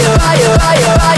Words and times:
fire, 0.00 0.58
fire, 0.60 0.98
fire. 1.00 1.17